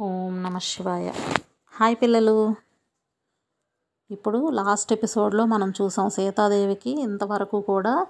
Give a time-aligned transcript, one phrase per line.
[0.00, 1.12] ఓం నమ శివాయ.
[1.72, 2.54] హాయ్ పిల్లలు.
[4.10, 8.06] ఇప్పుడు లాస్ట్ ఎపిసోడ్లో మనం చూసాం సీతాదేవికి ఇంతవరకు కూడా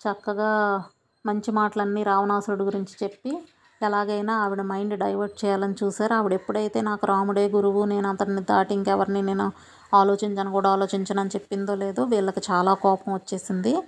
[0.00, 0.84] చక్కగా
[1.26, 3.38] మంచి మాటలన్నీ రావణాసురుడు గురించి చెప్పి
[3.82, 9.22] ఎలాగైనా ఆవిడ మైండ్ డైవర్ట్ చేయాలని చూశారు ఆవిడ ఎప్పుడైతే నాకు రాముడే గురువు నేను అతన్ని దాటి ఇంకెవరిని
[9.22, 9.52] నేను
[9.94, 13.78] ఆలోచించను కూడా ఆలోచించనని చెప్పిందో లేదో వీళ్ళకి చాలా కోపం వచ్చేసింది.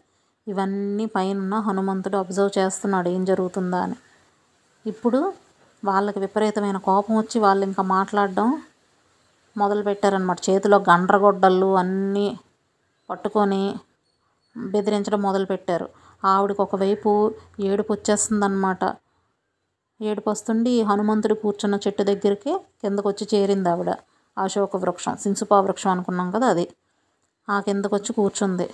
[0.49, 3.95] ఇవన్నీ పైన హనుమంతుడు అబ్జర్వ్ చేస్తున్నాడు ఏం జరుగుతుందా అని.
[4.87, 5.46] ఇప్పుడు
[5.89, 8.49] వాళ్ళకి విపరీతమైన కోపం వచ్చి వాళ్ళు ఇంకా మాట్లాడడం
[9.57, 12.27] మొదలుపెట్టారనమాట చేతిలో గండ్రగొడ్డళ్ళు అన్నీ
[13.09, 13.63] పట్టుకొని
[14.57, 15.87] బెదిరించడం మొదలుపెట్టారు
[16.23, 17.11] ఆవిడకి ఒకవైపు
[17.61, 18.85] ఏడుపు వచ్చేస్తుందన్నమాట.
[20.01, 23.91] ఏడుపు వస్తుండి హనుమంతుడు కూర్చున్న చెట్టు దగ్గరికి కిందకు వచ్చి చేరింది ఆవిడ.
[24.37, 26.67] అశోక వృక్షం సింసుపా వృక్షం అనుకున్నాం కదా అది.
[27.49, 28.67] ఆ కిందకు వచ్చి కూర్చుంది.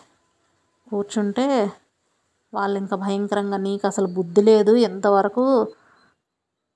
[0.92, 1.46] కూర్చుంటే
[2.52, 5.44] వాళ్ళు ఇంకా భయంకరంగా నీకు అసలు బుద్ధి లేదు ఎంతవరకు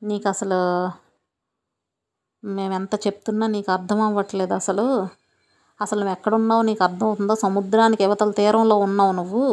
[0.06, 0.59] నీకు అసలు
[2.45, 4.84] మేము ఎంత చెప్తున్నా నీకు అర్థం అవ్వట్లేదు అసలు.
[5.80, 9.45] అసలు నువ్వు ఎక్కడున్నావు నీకు అర్థం అవుతుందో సముద్రానికి ఇవతల తీరంలో ఉన్నావు నువ్వు.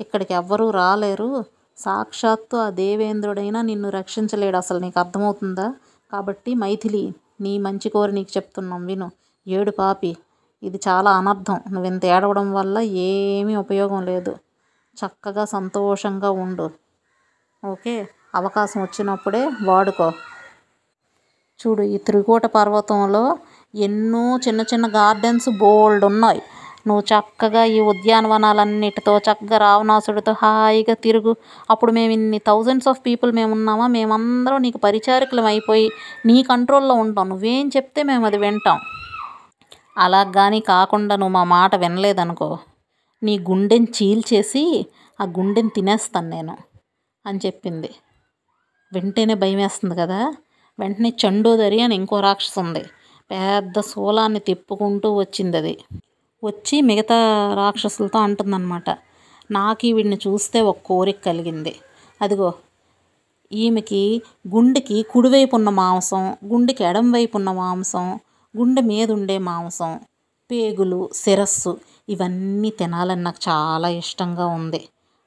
[0.00, 1.30] ఇక్కడికి ఎవ్వరూ రాలేరు.
[1.78, 4.78] సాక్షాత్తు ఆ దేవేంద్రుడైనా నిన్ను రక్షించలేడు అసలు.
[4.78, 5.66] నీకు అర్థమవుతుందా
[6.12, 7.04] కాబట్టి మైథిలి
[7.40, 9.08] నీ మంచి కోరి నీకు చెప్తున్నాం విను.
[9.46, 10.12] ఏడు పాపి
[10.62, 11.60] ఇది చాలా అనర్థం.
[11.70, 12.78] నువ్వు ఇంత ఏడవడం వల్ల
[13.08, 14.34] ఏమీ ఉపయోగం లేదు.
[14.96, 16.66] చక్కగా సంతోషంగా ఉండు.
[17.62, 17.94] ఓకే?
[18.34, 20.12] అవకాశం వచ్చినప్పుడే వాడుకో.
[21.60, 23.38] చూడు ఈ త్రికూట పర్వతంలో
[23.74, 26.42] ఎన్నో చిన్న చిన్న గార్డెన్స్ బోల్డ్ ఉన్నాయి.
[26.86, 31.36] నువ్వు చక్కగా ఈ ఉద్యానవనాలన్నిటితో చక్కగా రావణాసుడితో హాయిగా తిరుగు.
[31.70, 33.86] అప్పుడు మేము ఇన్ని థౌజండ్స్ ఆఫ్ పీపుల్ మేము ఉన్నామా?
[33.86, 35.90] మేమందరం నీకు పరిచారికులం అయిపోయి
[36.26, 37.28] నీ కంట్రోల్లో ఉంటాం.
[37.28, 38.80] నువ్వేం చెప్తే మేము అది వింటాం.
[39.98, 42.58] అలా కానీ కాకుండా నువ్వు మా మాట వినలేదనుకో.
[43.22, 44.86] నీ గుండెని చీల్చేసి
[45.20, 46.56] ఆ గుండెని తినేస్తాను నేను
[47.26, 47.90] అని చెప్పింది.
[48.92, 50.20] వింటేనే భయం వేస్తుంది కదా.
[50.78, 52.82] వెంటనే చండోదరి అని ఇంకో రాక్షసు ఉంది.
[53.30, 55.74] పెద్ద శూలాన్ని తిప్పుకుంటూ వచ్చింది అది.
[56.44, 57.18] వచ్చి మిగతా
[57.54, 58.88] రాక్షసులతో అంటుందన్నమాట.
[59.50, 61.74] నాకు వీడిని చూస్తే ఒక కోరిక కలిగింది.
[62.22, 62.50] అదిగో
[63.52, 68.06] ఈమెకి గుండెకి కుడివైపు ఉన్న మాంసం గుండెకి ఎడం వైపు ఉన్న మాంసం
[68.54, 70.00] గుండె మీద ఉండే మాంసం
[70.50, 71.72] పేగులు శిరస్సు
[72.08, 74.82] ఇవన్నీ తినాలని నాకు చాలా ఇష్టంగా ఉంది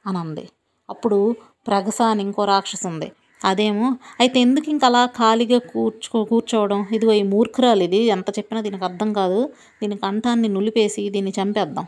[0.06, 0.50] అని అంది
[0.90, 1.36] అప్పుడు
[1.68, 3.12] ప్రగస అని ఇంకో రాక్షసు ఉంది.
[3.46, 3.88] అదేమో.
[4.20, 6.80] అయితే ఎందుకు ఇంకా అలా ఖాళీగా కూర్చో కూర్చోవడం?
[6.92, 8.00] ఇదిగో ఈ మూర్ఖురాలు ఇది.
[8.08, 9.40] ఎంత చెప్పినా దీనికి అర్థం కాదు.
[9.82, 11.86] దీని కంఠాన్ని నులిపేసి దీన్ని చంపేద్దాం.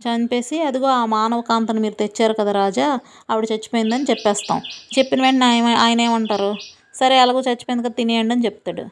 [0.00, 2.86] చంపేసి అదిగో ఆ మానవ కాంతను మీరు తెచ్చారు కదా రాజా
[3.30, 4.58] ఆవిడ చచ్చిపోయిందని చెప్పేస్తాం.
[4.98, 6.50] చెప్పిన వెంటనే ఆయన ఆయన ఏమంటారు?
[6.94, 8.82] సరే అలాగో చచ్చిపోయింది కదా తినేయండి అని చెప్తాడు.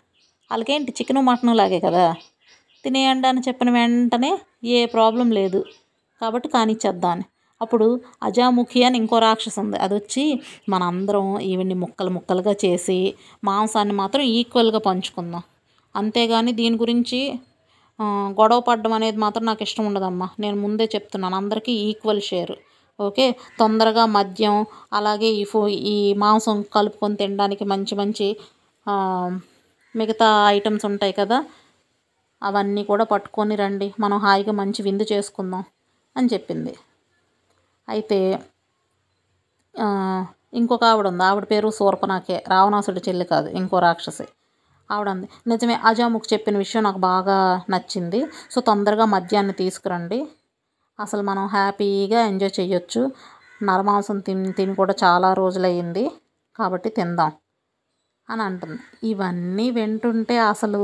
[0.51, 0.93] వాళ్ళకేంటి?
[0.93, 2.05] చికెన్ మటన్ లాగే కదా.
[2.85, 5.61] తినేయండి అని చెప్పిన వెంటనే ఏ ప్రాబ్లం లేదు.
[6.21, 7.25] కాబట్టి కానిచ్చేద్దాం అని.
[7.63, 7.87] అప్పుడు
[8.23, 9.77] అజాముఖి అని ఇంకో రాక్షసు ఉంది.
[9.77, 10.25] అది వచ్చి
[10.69, 12.99] మనందరం ఈవిడ్ని ముక్కలు ముక్కలుగా చేసి
[13.45, 15.43] మాంసాన్ని మాత్రం ఈక్వల్గా పంచుకుందాం.
[15.95, 17.21] అంతేగాని దీని గురించి
[18.41, 20.29] గొడవ పడడం అనేది మాత్రం నాకు ఇష్టం ఉండదమ్మా.
[20.41, 22.55] నేను ముందే చెప్తున్నాను అందరికీ ఈక్వల్ షేర్.
[22.99, 23.27] ఓకే?
[23.61, 24.57] తొందరగా మద్యం
[24.93, 25.61] అలాగే ఈ ఫో
[25.95, 28.27] ఈ మాంసం కలుపుకొని తినడానికి మంచి మంచి
[29.95, 31.39] మిగతా ఐటమ్స్ ఉంటాయి కదా?
[32.43, 33.89] అవన్నీ కూడా పట్టుకొని రండి.
[34.01, 35.65] మనం హాయిగా మంచి విందు చేసుకుందాం
[36.17, 36.73] అని చెప్పింది.
[37.89, 38.19] అయితే
[40.55, 41.25] ఇంకొక ఆవిడ ఉంది.
[41.25, 44.27] ఆవిడ పేరు శూర్పణఖే రావణాసుడి చెల్లి కాదు ఇంకో రాక్షసి.
[44.91, 47.37] ఆవిడ ఉంది నిజమే అజాముఖ్ చెప్పిన విషయం నాకు బాగా
[47.71, 48.21] నచ్చింది.
[48.51, 50.19] సో తొందరగా మద్యాన్ని తీసుకురండి.
[50.99, 53.03] అసలు మనం హ్యాపీగా ఎంజాయ్ చేయొచ్చు.
[53.63, 56.05] నరమాంసం తిని తిని కూడా చాలా రోజులయ్యింది.
[56.59, 57.33] కాబట్టి తిందాం.
[58.29, 58.81] అని అంటుంది.
[59.09, 60.83] ఇవన్నీ వింటుంటే అసలు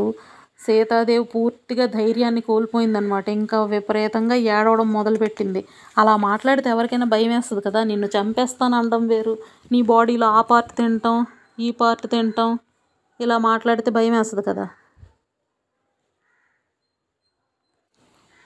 [0.60, 5.60] సీతాదేవి పూర్తిగా ధైర్యాన్ని కోల్పోయిందనమాట ఇంకా విపరీతంగా ఏడవడం మొదలుపెట్టింది.
[5.98, 7.84] అలా మాట్లాడితే ఎవరికైనా భయం వేస్తుంది కదా?
[7.84, 9.34] నిన్ను చంపేస్తాను అనడం వేరు.
[9.72, 11.18] నీ బాడీలో ఆ పార్ట్ తింటాం
[11.60, 12.50] ఈ పార్ట్ తింటాం.
[13.20, 14.66] ఇలా మాట్లాడితే భయం వేస్తుంది కదా?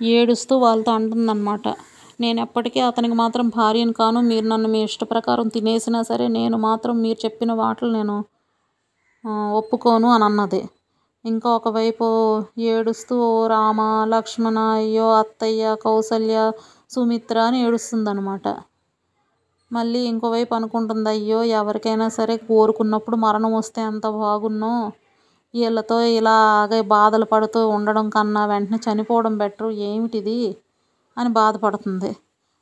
[0.01, 1.67] ఏడుస్తూ వాళ్ళతో అంటుందన్నమాట.
[2.21, 6.95] నేను ఎప్పటికీ అతనికి మాత్రం భార్యను కాను మీరు నన్ను మీ ఇష్ట ప్రకారం తినేసినా సరే నేను మాత్రం
[7.03, 8.17] మీరు చెప్పిన వాటలు నేను
[9.55, 10.61] ఒప్పుకోను అని అన్నది
[11.25, 12.07] ఇంకా ఒకవైపు
[12.71, 16.39] ఏడుస్తూ ఓ రామ లక్ష్మణ అయ్యో అత్తయ్య కౌసల్య
[16.91, 18.47] సుమిత్ర అని ఏడుస్తుందనమాట
[19.71, 24.73] మళ్ళీ ఇంకోవైపు అనుకుంటుంది అయ్యో ఎవరికైనా సరే కోరుకున్నప్పుడు మరణం వస్తే ఎంత బాగున్నో
[25.55, 30.39] వీళ్ళతో ఇలాగే బాధలు పడుతూ ఉండడం కన్నా వెంటనే చనిపోవడం బెటరు ఏమిటిది
[31.17, 32.13] అని బాధపడుతుంది.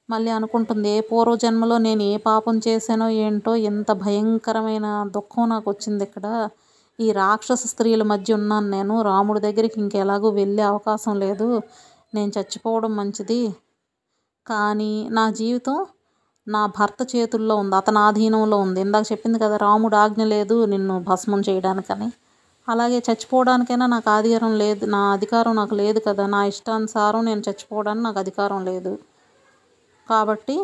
[0.09, 4.87] మళ్ళీ అనుకుంటుంది ఏ పూర్వజన్మలో నేను ఏ పాపం చేశానో ఏంటో ఎంత భయంకరమైన
[5.17, 6.27] దుఃఖం నాకు వచ్చింది ఇక్కడ.
[7.01, 9.03] ఈ రాక్షస స్త్రీల మధ్య ఉన్నాను నేను.
[9.03, 11.63] రాముడి దగ్గరికి ఇంకెలాగూ వెళ్ళే అవకాశం లేదు.
[12.15, 13.41] నేను చచ్చిపోవడం మంచిది.
[14.47, 15.87] కానీ నా జీవితం
[16.47, 17.77] నా భర్త చేతుల్లో ఉంది.
[17.77, 18.81] అతని ఆధీనంలో ఉంది.
[18.81, 22.09] ఇందాక చెప్పింది కదా రాముడు ఆజ్ఞ లేదు నిన్ను భస్మం చేయడానికని.
[22.69, 24.85] అలాగే చచ్చిపోవడానికైనా నాకు ఆధికారం లేదు.
[24.87, 26.27] నా అధికారం నాకు లేదు కదా.
[26.27, 28.93] నా ఇష్టానుసారం నేను చచ్చిపోవడానికి నాకు అధికారం లేదు.
[30.11, 30.57] కాబట్టి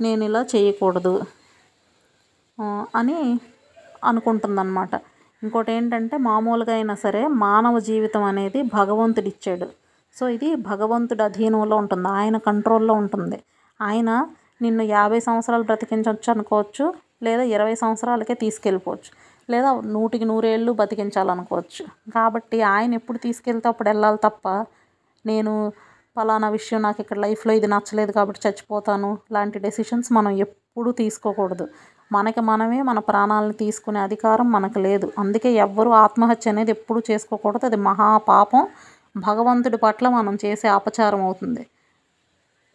[0.00, 1.14] నేను ఇలా చేయకూడదు
[2.94, 3.18] అని
[4.04, 4.94] అనుకుంటుందన్నమాట.
[5.44, 9.66] ఇంకోటి ఏంటంటే మామూలుగా అయినా సరే మానవ జీవితం అనేది భగవంతుడు ఇచ్చాడు.
[10.16, 12.08] సో ఇది భగవంతుడి అధీనంలో ఉంటుంది.
[12.18, 13.38] ఆయన కంట్రోల్లో ఉంటుంది.
[13.80, 14.10] ఆయన
[14.62, 16.84] నిన్ను యాభై సంవత్సరాలు బ్రతికించవచ్చు అనుకోవచ్చు
[17.22, 19.10] లేదా ఇరవై సంవత్సరాలకే తీసుకెళ్ళిపోవచ్చు
[19.50, 21.82] లేదా నూటికి నూరేళ్ళు బతికించాలనుకోవచ్చు.
[22.14, 24.48] కాబట్టి ఆయన ఎప్పుడు తీసుకెళ్తే అప్పుడు వెళ్ళాలి తప్ప
[25.24, 25.52] నేను
[26.16, 31.64] పలానా విషయం నాకు ఇక్కడ లైఫ్లో ఇది నచ్చలేదు కాబట్టి చచ్చిపోతాను లాంటి డెసిషన్స్ మనం ఎప్పుడూ తీసుకోకూడదు.
[32.12, 35.12] మనకి మనమే మన ప్రాణాలను తీసుకునే అధికారం మనకు లేదు.
[35.18, 37.66] అందుకే ఎవ్వరూ ఆత్మహత్య అనేది ఎప్పుడూ చేసుకోకూడదు.
[37.66, 38.68] అది మహాపాపం.
[39.16, 41.66] భగవంతుడి పట్ల మనం చేసే అపచారం అవుతుంది.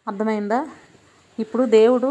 [0.08, 0.66] అర్థమైందా?
[1.38, 2.10] ఇప్పుడు దేవుడు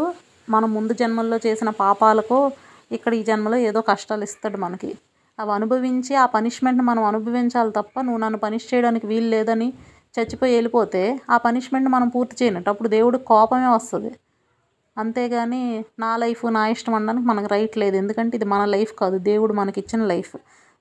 [0.50, 2.52] మన ముందు జన్మల్లో చేసిన పాపాలకు
[2.92, 4.90] ఇక్కడ ఈ జన్మలో ఏదో కష్టాలు ఇస్తాడు మనకి.
[5.38, 9.72] అవి అనుభవించి ఆ పనిష్మెంట్ మనం అనుభవించాలి తప్ప నువ్వు నన్ను పనిష్ చేయడానికి వీలు లేదని
[10.18, 12.70] చచ్చిపోయి వెళ్ళిపోతే ఆ పనిష్మెంట్ మనం పూర్తి చేయనట్టు.
[12.70, 14.10] అప్పుడు దేవుడు కోపమే వస్తుంది.
[15.00, 17.96] అంతేగాని నా లైఫ్ నా ఇష్టం అనడానికి మనకు రైట్ లేదు.
[17.96, 19.18] ఎందుకంటే ఇది మన లైఫ్ కాదు.
[19.18, 20.36] దేవుడు మనకి ఇచ్చిన లైఫ్.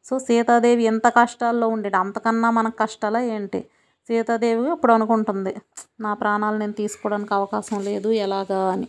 [0.05, 1.97] సో సీతాదేవి ఎంత కష్టాల్లో ఉండేది?
[1.97, 3.61] అంతకన్నా మనకు కష్టాలా ఏంటి?
[4.07, 5.55] సీతాదేవి ఇప్పుడు అనుకుంటుంది
[5.99, 8.87] నా ప్రాణాలు నేను తీసుకోవడానికి అవకాశం లేదు ఎలాగా అని.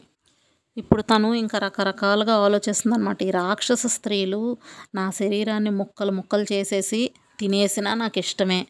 [0.77, 4.57] ఇప్పుడు తను ఇంకా రకరకాలుగా ఆలోచిస్తుంది అనమాట ఈ రాక్షస స్త్రీలు
[4.95, 7.11] నా శరీరాన్ని ముక్కలు ముక్కలు చేసేసి
[7.41, 8.67] తినేసినా నాకు ఇష్టమే.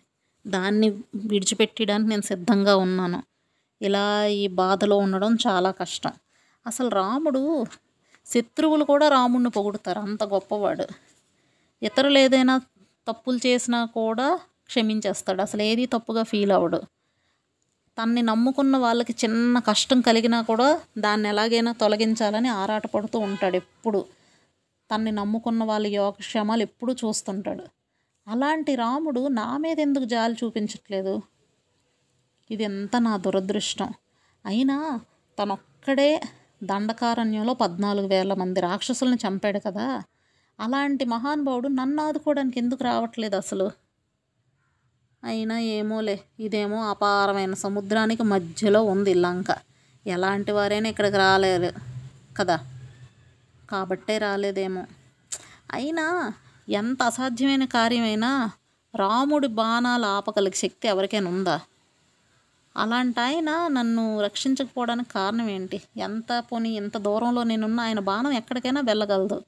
[0.47, 3.23] దాన్ని విడిచిపెట్టడానికి నేను సిద్ధంగా ఉన్నాను.
[3.83, 6.13] ఇలా ఈ బాధలో ఉండడం చాలా కష్టం.
[6.67, 7.65] అసలు రాముడు
[8.27, 9.99] శత్రువులు కూడా రాముడిని పొగుడుతారు.
[9.99, 10.87] అంత గొప్పవాడు.
[11.83, 12.59] ఇతరులు ఏదైనా
[13.09, 14.37] తప్పులు చేసినా కూడా
[14.67, 15.43] క్షమించేస్తాడు.
[15.43, 16.83] అసలు ఏది తప్పుగా ఫీల్ అవ్వడు.
[17.99, 24.05] తన్ని నమ్ముకున్న వాళ్ళకి చిన్న కష్టం కలిగినా కూడా దాన్ని ఎలాగైనా తొలగించాలని ఆరాటపడుతూ ఉంటాడు ఎప్పుడు.
[24.95, 27.65] తన్ని నమ్ముకున్న వాళ్ళ యోగక్షేమాలు ఎప్పుడూ చూస్తుంటాడు.
[28.29, 31.23] అలాంటి రాముడు నా మీద ఎందుకు జాలి చూపించట్లేదు?
[32.51, 33.93] ఇది ఎంత నా దురదృష్టం.
[34.47, 35.01] అయినా
[35.43, 36.23] తనొక్కడే
[36.65, 40.03] దండకారణ్యంలో పద్నాలుగు వేల మంది రాక్షసులను చంపాడు కదా.
[40.61, 43.71] అలాంటి మహానుభావుడు నన్ను ఆదుకోవడానికి ఎందుకు రావట్లేదు అసలు?
[45.25, 49.57] అయినా ఏమోలే ఇదేమో అపారమైన సముద్రానికి మధ్యలో ఉంది లంక.
[50.07, 51.73] ఎలాంటి వారైనా ఇక్కడికి రాలేరు
[52.39, 52.59] కదా.
[53.71, 54.85] కాబట్టే రాలేదేమో.
[55.73, 56.33] అయినా
[56.69, 58.51] ఎంత అసాధ్యమైన కార్యమైనా
[58.95, 61.61] రాముడి బాణాలు ఆపగలిగే శక్తి ఎవరికైనా ఉందా?
[62.77, 65.81] అలాంటి ఆయన నన్ను రక్షించకపోవడానికి కారణం ఏంటి?
[65.97, 69.43] ఎంత పోనీ ఇంత దూరంలో నేనున్న ఆయన బాణం ఎక్కడికైనా వెళ్ళగలదు.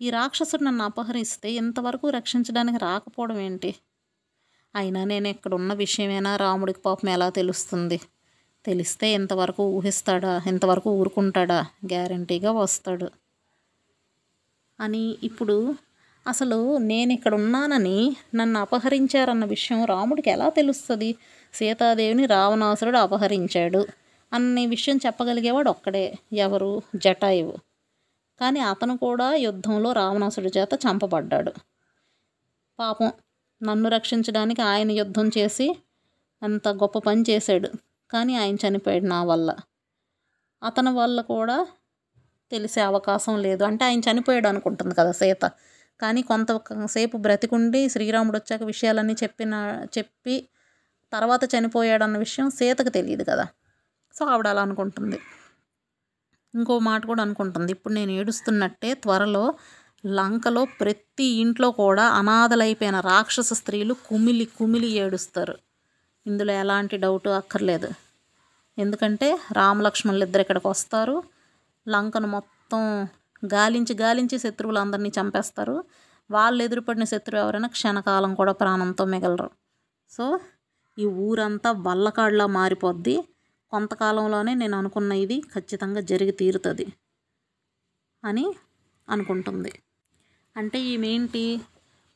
[0.00, 3.74] ఈ రాక్షసుడు నన్ను అపహరిస్తే ఇంతవరకు రక్షించడానికి రాకపోవడం ఏంటి?
[4.74, 8.00] అయినా నేను ఇక్కడ ఉన్న విషయమైనా రాముడికి పాపం ఎలా తెలుస్తుంది?
[8.66, 10.42] తెలిస్తే ఇంతవరకు ఊహిస్తాడా?
[10.46, 11.66] ఇంతవరకు ఊరుకుంటాడా?
[11.86, 13.10] గ్యారంటీగా వస్తాడు.
[14.80, 15.74] అని ఇప్పుడు
[16.28, 21.14] అసలు నేను ఇక్కడ ఉన్నానని నన్ను అపహరించారన్న విషయం రాముడికి ఎలా తెలుస్తుంది?
[21.54, 23.86] సీతాదేవిని రావణాసురుడు అపహరించాడు.
[24.32, 26.14] అనే విషయం చెప్పగలిగేవాడు ఒక్కడే.
[26.32, 26.82] ఎవరు?
[26.96, 27.56] జటాయువు.
[28.40, 31.52] కానీ అతను కూడా యుద్ధంలో రావణాసుడి చేత చంపబడ్డాడు.
[32.78, 33.12] పాపం
[33.62, 35.76] నన్ను రక్షించడానికి ఆయన యుద్ధం చేసి
[36.42, 37.68] అంత గొప్ప పని చేశాడు.
[38.10, 39.56] కానీ ఆయన చనిపోయాడు నా వల్ల.
[40.62, 41.66] అతని వల్ల కూడా
[42.50, 43.64] తెలిసే అవకాశం లేదు.
[43.64, 45.50] అంటే ఆయన చనిపోయాడు అనుకుంటుంది కదా సీత.
[46.00, 50.48] కానీ కొంతసేపు బ్రతికుండి శ్రీరాముడు వచ్చాక విషయాలన్నీ చెప్పిన చెప్పి
[51.12, 53.46] తర్వాత చనిపోయాడన్న విషయం సీతకు తెలియదు కదా.
[54.14, 55.20] సో ఆవిడ అలా అనుకుంటుంది.
[56.54, 57.72] ఇంకో మాట కూడా అనుకుంటుంది.
[57.72, 59.54] ఇప్పుడు నేను ఏడుస్తున్నట్టే త్వరలో
[60.06, 65.58] లంకలో ప్రతి ఇంట్లో కూడా అనాథలైపోయిన రాక్షస స్త్రీలు కుమిలి కుమిలి ఏడుస్తారు.
[66.26, 67.88] ఇందులో ఎలాంటి డౌట్ అక్కర్లేదు.
[68.78, 71.22] ఎందుకంటే రామలక్ష్మణులు ఇద్దరు ఇక్కడికి వస్తారు.
[71.88, 73.02] లంకను మొత్తం
[73.54, 75.84] గాలించి గాలించి శత్రువులందరినీ చంపేస్తారు.
[76.30, 79.50] వాళ్ళు ఎదురుపడిన శత్రువు ఎవరైనా క్షణకాలం కూడా ప్రాణంతో మిగలరు.
[80.10, 80.40] సో
[80.98, 83.18] ఈ ఊరంతా వల్లకాడులా మారిపోద్ది.
[83.70, 86.86] కొంతకాలంలోనే నేను అనుకున్న ఇది ఖచ్చితంగా జరిగి తీరుతుంది
[88.24, 88.54] అని
[89.08, 89.72] అనుకుంటుంది.
[90.56, 91.60] అంటే ఈమెంటి?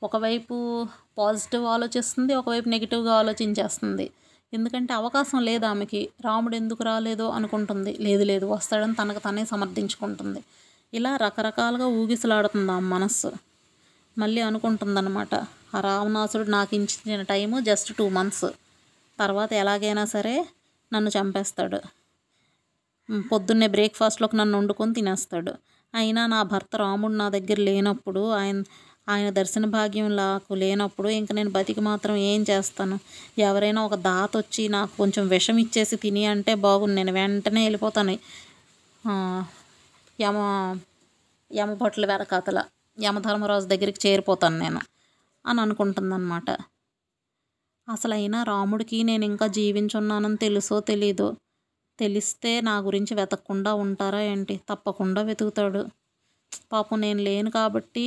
[0.03, 0.87] ఒకవైపు
[1.19, 4.11] పాజిటివ్ ఆలోచిస్తుంది ఒకవైపు నెగిటివ్గా ఆలోచించేస్తుంది.
[4.53, 6.09] ఎందుకంటే అవకాశం లేదు ఆమెకి.
[6.25, 7.97] రాముడు ఎందుకు రాలేదో అనుకుంటుంది.
[8.01, 10.45] లేదు లేదు వస్తాడని తనకు తనే సమర్థించుకుంటుంది.
[10.95, 13.33] ఇలా రకరకాలుగా ఊగిసలాడుతుంది ఆ మనస్సు.
[14.19, 15.35] మళ్ళీ అనుకుంటుందన్నమాట
[15.75, 18.47] ఆ రావణాసుడు నాకు ఇచ్చిన టైము జస్ట్ టూ మంత్స్.
[19.19, 20.35] తర్వాత ఎలాగైనా సరే
[20.93, 21.79] నన్ను చంపేస్తాడు.
[23.31, 25.53] పొద్దున్నే బ్రేక్ఫాస్ట్లోకి నన్ను వండుకొని తినేస్తాడు.
[25.95, 28.59] అయినా నా భర్త రాముడు నా దగ్గర లేనప్పుడు ఆయన
[29.09, 32.97] ఆయన దర్శన భాగ్యం నాకు లేనప్పుడు ఇంక నేను బతికి మాత్రం ఏం చేస్తాను?
[33.39, 38.17] ఎవరైనా ఒక దాత వచ్చి నాకు కొంచెం విషం ఇచ్చేసి తిని అంటే బాగుండు నేను వెంటనే వెళ్ళిపోతాను.
[40.19, 40.39] యమ
[41.51, 42.59] యమభట్ల వెనకాతల
[42.99, 44.81] యమధర్మరాజు దగ్గరికి చేరిపోతాను నేను
[45.45, 46.49] అని అనుకుంటుందన్నమాట.
[47.89, 51.29] అసలైనా రాముడికి నేను ఇంకా జీవించున్నానని తెలుసో తెలీదో?
[51.99, 54.61] తెలిస్తే నా గురించి వెతకకుండా ఉంటారా ఏంటి?
[54.71, 55.83] తప్పకుండా వెతుకుతాడు.
[56.73, 58.07] పాపం నేను లేను కాబట్టి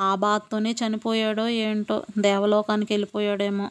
[0.00, 3.68] ఆ బాధతోనే చనిపోయాడో ఏంటో దేవలోకానికి వెళ్ళిపోయాడేమో.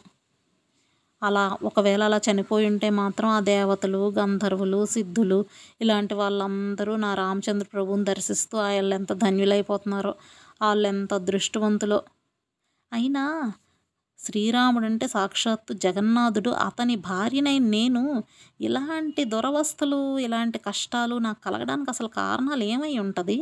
[1.22, 5.38] అలా ఒకవేళ అలా చనిపోయి ఉంటే మాత్రం ఆ దేవతలు గంధర్వులు సిద్ధులు
[5.80, 10.12] ఇలాంటి వాళ్ళందరూ నా రామచంద్ర ప్రభువుని దర్శిస్తూ వాళ్ళు ఎంత ధన్యులైపోతున్నారో
[10.62, 11.98] వాళ్ళు ఎంత అదృష్టవంతులో.
[12.92, 13.24] అయినా
[14.20, 16.50] శ్రీరాముడంటే సాక్షాత్తు జగన్నాథుడు.
[16.60, 18.02] అతని భార్యనై నేను
[18.60, 23.36] ఇలాంటి దురవస్థలు ఇలాంటి కష్టాలు నాకు కలగడానికి అసలు కారణాలు ఏమై ఉంటుంది?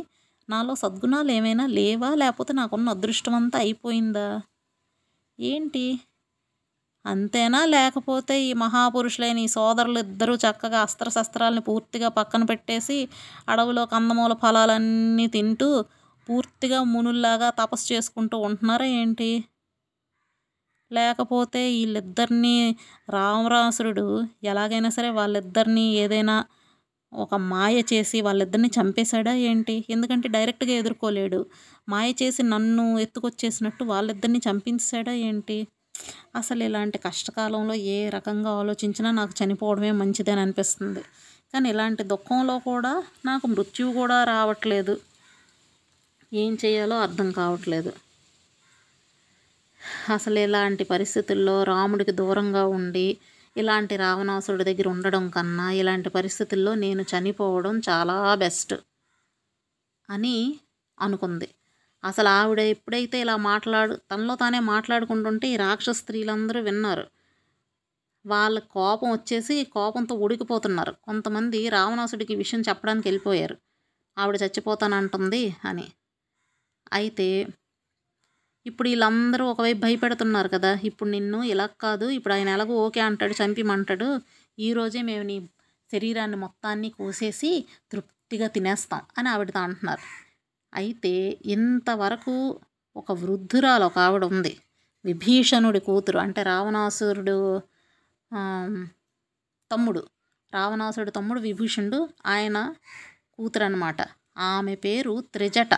[0.49, 2.15] నాలో సద్గుణాలు ఏమైనా లేవా?
[2.15, 4.27] లేకపోతే నాకున్న అదృష్టం అంతా అయిపోయిందా?
[5.39, 5.85] ఏంటి?
[7.05, 7.65] అంతేనా?
[7.65, 12.97] లేకపోతే ఈ మహాపురుషులైన ఈ సోదరులు ఇద్దరూ చక్కగా అస్త్రశస్త్రాలని పూర్తిగా పక్కన పెట్టేసి
[13.49, 15.69] అడవిలో కందమూల ఫలాలన్నీ తింటూ
[16.27, 19.29] పూర్తిగా మునుల్లాగా తపస్సు చేసుకుంటూ ఉంటున్నారా ఏంటి?
[20.91, 22.75] లేకపోతే వీళ్ళిద్దరినీ
[23.09, 24.05] రామరాసురుడు
[24.43, 26.45] ఎలాగైనా సరే వాళ్ళిద్దరినీ ఏదైనా
[27.13, 29.85] ఒక మాయ చేసి వాళ్ళిద్దరిని చంపేశాడా ఏంటి?
[29.89, 31.45] ఎందుకంటే డైరెక్ట్గా ఎదుర్కోలేడు.
[31.89, 35.67] మాయ చేసి నన్ను ఎత్తుకొచ్చేసినట్టు వాళ్ళిద్దరిని చంపించాడా ఏంటి?
[36.35, 41.01] అసలు ఇలాంటి కష్టకాలంలో ఏ రకంగా ఆలోచించినా నాకు చనిపోవడమే మంచిదని అనిపిస్తుంది.
[41.53, 44.95] కానీ ఇలాంటి దుఃఖంలో కూడా నాకు మృత్యువు కూడా రావట్లేదు.
[46.33, 47.91] ఏం చేయాలో అర్థం కావట్లేదు.
[50.09, 53.05] అసలు ఇలాంటి పరిస్థితుల్లో రాముడికి దూరంగా ఉండి
[53.55, 58.73] ఇలాంటి రావణాసురుడి దగ్గర ఉండడం కన్నా ఇలాంటి పరిస్థితుల్లో నేను చనిపోవడం చాలా బెస్ట్
[60.09, 60.35] అని
[60.97, 61.47] అనుకుంది.
[62.03, 67.05] అసలు ఆవిడ ఎప్పుడైతే ఇలా మాట్లాడు తనలో తానే మాట్లాడుకుంటుంటే ఈ రాక్షస స్త్రీలందరూ విన్నారు.
[68.25, 70.93] వాళ్ళ కోపం వచ్చేసి కోపంతో ఉడికిపోతున్నారు.
[71.03, 73.57] కొంతమంది రావణాసుడికి విషయం చెప్పడానికి వెళ్ళిపోయారు.
[74.17, 75.87] ఆవిడ చచ్చిపోతానంటుంది అని.
[76.91, 77.27] అయితే
[78.65, 80.71] ఇప్పుడు వీళ్ళందరూ ఒకవైపు భయపెడుతున్నారు కదా.
[80.83, 82.05] ఇప్పుడు నిన్ను ఇలా కాదు.
[82.09, 84.07] ఇప్పుడు ఆయన ఎలాగో ఓకే అంటాడు చంపిమంటాడు.
[84.57, 85.37] ఈరోజే మేము నీ
[85.91, 87.51] శరీరాన్ని మొత్తాన్ని కోసేసి
[87.91, 90.03] తృప్తిగా తినేస్తాం అని ఆవిడతో అంటున్నారు.
[90.73, 91.13] అయితే
[91.45, 92.33] ఇంతవరకు
[92.95, 94.53] ఒక వృద్ధురాలు ఒక ఆవిడ ఉంది.
[95.05, 97.37] విభీషణుడి కూతురు అంటే రావణాసురుడు
[99.71, 100.01] తమ్ముడు.
[100.53, 102.57] రావణాసురుడు తమ్ముడు విభీషణుడు ఆయన
[103.37, 103.99] కూతురు అనమాట
[104.51, 105.73] ఆమె పేరు త్రిజట.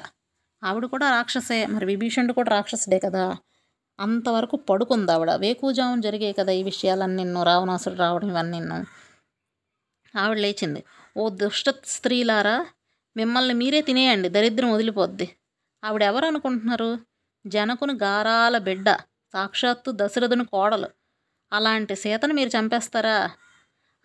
[0.64, 1.66] ఆవిడ కూడా రాక్షసే.
[1.66, 3.38] మరి విభీషణుడు కూడా రాక్షసుడే కదా.
[4.00, 8.86] అంతవరకు పడుకుంది ఆవిడ వేకుజామున జరిగాయి కదా ఈ విషయాలన్నీ నిన్ను రావణాసుడు రావడం ఇవన్నీ నిన్ను.
[10.18, 10.84] ఆవిడ లేచింది.
[11.18, 12.66] ఓ దుష్ట స్త్రీలారా
[13.18, 14.30] మిమ్మల్ని మీరే తినేయండి.
[14.30, 15.36] దరిద్రం వదిలిపోద్ది.
[15.84, 17.00] ఆవిడ ఎవరు అనుకుంటున్నారు?
[17.48, 18.92] జనకుని గారాల బిడ్డ
[19.34, 20.88] సాక్షాత్తు దశరథుని కోడలు.
[21.54, 23.32] అలాంటి సీతను మీరు చంపేస్తారా?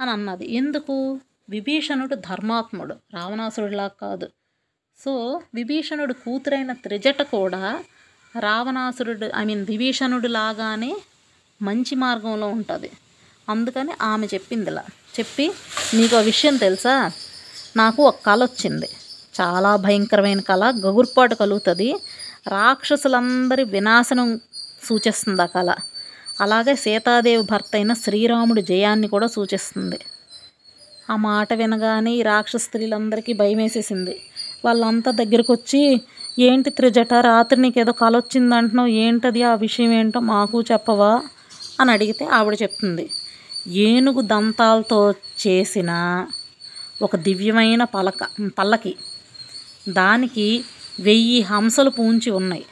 [0.00, 0.52] అని అన్నది.
[0.54, 1.20] ఎందుకు?
[1.48, 2.96] విభీషణుడు ధర్మాత్ముడు.
[3.14, 4.28] రావణాసుడిలా కాదు.
[5.04, 7.62] సో విభీషణుడు కూతురైన త్రిజట కూడా
[8.40, 10.96] రావణాసురుడు ఐ మీన్ విభీషణుడు లాగానే
[11.62, 12.90] మంచి మార్గంలో ఉంటుంది.
[13.48, 14.84] అందుకని ఆమె చెప్పింది ఇలా
[15.20, 15.52] చెప్పి
[15.94, 17.10] నీకు ఆ విషయం తెలుసా?
[17.76, 18.88] నాకు ఒక కళ వచ్చింది.
[19.40, 21.94] చాలా భయంకరమైన కళ గగుర్పాటు కలుగుతుంది.
[22.48, 24.40] రాక్షసులందరి వినాశనం
[24.82, 25.70] సూచిస్తుంది ఆ కళ
[26.40, 29.98] అలాగే సీతాదేవి భర్త అయిన శ్రీరాముడి జయాన్ని కూడా సూచిస్తుంది.
[31.10, 34.14] ఆ మాట వినగానే ఈ రాక్షస స్త్రీలందరికీ భయం వేసేసింది
[34.66, 36.00] వాళ్ళంతా దగ్గరికి వచ్చి
[36.38, 37.14] ఏంటి త్రిజట?
[37.14, 39.42] రాత్రి నీకు ఏదో కల వచ్చింది అంటున్నావు ఏంటది?
[39.42, 41.12] ఆ విషయం ఏంటో మాకు చెప్పవా?
[41.80, 43.10] అని అడిగితే ఆవిడ చెప్తుంది
[43.66, 45.10] ఏనుగు దంతాలతో
[45.46, 45.90] చేసిన
[47.02, 48.22] ఒక దివ్యమైన పలక
[48.58, 48.94] పల్లకి.
[49.88, 50.64] దానికి
[51.00, 52.64] వెయ్యి హంసలు పూంచి ఉన్నాయి.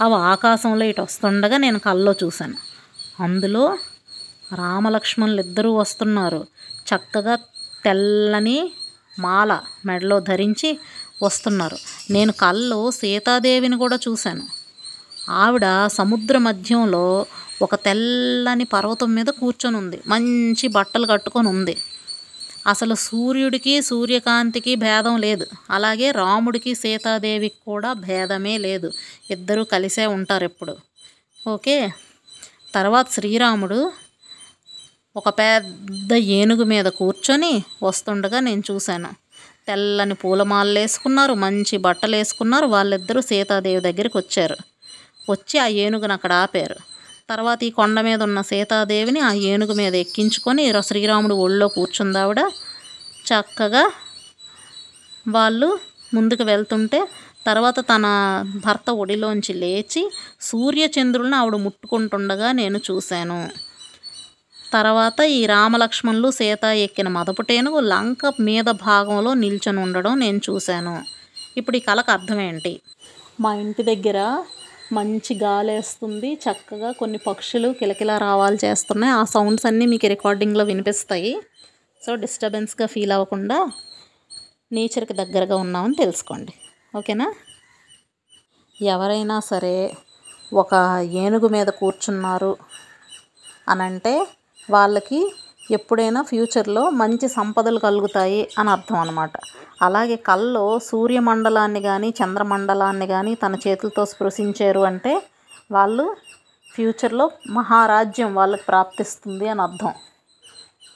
[0.00, 2.54] అవి ఆకాశంలో ఇటు వస్తుండగా నేను కల్లో చూశాను.
[3.20, 3.64] అందులో
[4.54, 6.46] రామలక్ష్మణులు ఇద్దరూ వస్తున్నారు.
[6.90, 7.34] చక్కగా
[7.84, 8.58] తెల్లని
[9.18, 10.78] మాల మెడలో ధరించి
[11.22, 11.76] వస్తున్నారు.
[12.10, 14.46] నేను కల్లో సీతాదేవిని కూడా చూశాను.
[15.30, 17.26] ఆవిడ సముద్ర మధ్యంలో
[17.62, 20.00] ఒక తెల్లని పర్వతం మీద కూర్చొని ఉంది.
[20.06, 21.76] మంచి బట్టలు కట్టుకొని ఉంది.
[22.66, 25.46] అసలు సూర్యుడికి సూర్యకాంతికి భేదం లేదు.
[25.70, 28.92] అలాగే రాముడికి సీతాదేవికి కూడా భేదమే లేదు.
[29.30, 30.76] ఇద్దరూ కలిసే ఉంటారు ఎప్పుడు.
[31.48, 31.90] ఓకే?
[32.74, 33.92] తర్వాత శ్రీరాముడు
[35.16, 39.23] ఒక పెద్ద ఏనుగు మీద కూర్చొని వస్తుండగా నేను చూశాను.
[39.68, 44.56] తెల్లని పూలమాలలు వేసుకున్నారు మంచి బట్టలు వేసుకున్నారు వాళ్ళిద్దరూ సీతాదేవి దగ్గరికి వచ్చారు.
[45.30, 46.76] వచ్చి ఆ ఏనుగును అక్కడ ఆపారు.
[47.30, 52.40] తర్వాత ఈ కొండ మీద ఉన్న సీతాదేవిని ఆ ఏనుగు మీద ఎక్కించుకొని శ్రీరాముడు ఒళ్ళో కూర్చుందావిడ
[53.28, 53.84] చక్కగా
[55.28, 55.68] వాళ్ళు
[56.14, 57.00] ముందుకు వెళ్తుంటే
[57.46, 58.06] తర్వాత తన
[58.66, 60.02] భర్త ఒడిలోంచి లేచి
[60.40, 63.40] సూర్యచంద్రులను ఆవిడ ముట్టుకుంటుండగా నేను చూశాను.
[64.74, 71.02] తర్వాత ఈ రామలక్ష్మణులు సీత ఎక్కిన మదపుటేనుగు లంక మీద భాగంలో నిల్చొని ఉండడం నేను చూశాను.
[71.56, 72.80] ఇప్పుడు ఈ కళకు అర్థం ఏంటి?
[73.40, 74.44] మా ఇంటి దగ్గర
[74.92, 79.12] మంచి గాలి వేస్తుంది చక్కగా కొన్ని పక్షులు కిలకిలా రావాలి చేస్తున్నాయి.
[79.12, 81.36] ఆ సౌండ్స్ అన్నీ మీకు రికార్డింగ్లో వినిపిస్తాయి.
[82.02, 83.70] సో డిస్టర్బెన్స్గా ఫీల్ అవ్వకుండా
[84.72, 86.52] నేచర్కి దగ్గరగా ఉన్నామని తెలుసుకోండి.
[86.96, 87.32] ఓకేనా?
[88.82, 89.76] ఎవరైనా సరే
[90.52, 90.74] ఒక
[91.12, 92.56] ఏనుగు మీద కూర్చున్నారు
[93.68, 94.26] అనంటే
[94.70, 95.32] వాళ్ళకి
[95.70, 99.32] ఎప్పుడైనా ఫ్యూచర్లో మంచి సంపదలు కలుగుతాయి అని అర్థం అనమాట
[99.82, 105.22] అలాగే కల్లో సూర్యమండలాన్ని కానీ చంద్రమండలాన్ని కానీ తన చేతులతో స్పృశించారు అంటే
[105.72, 106.16] వాళ్ళు
[106.74, 109.92] ఫ్యూచర్లో మహారాజ్యం వాళ్ళకి ప్రాప్తిస్తుంది అని అర్థం.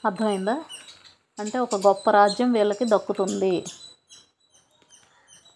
[0.05, 0.55] అర్థమైందా?
[1.39, 3.63] అంటే ఒక గొప్ప రాజ్యం వీళ్ళకి దక్కుతుంది.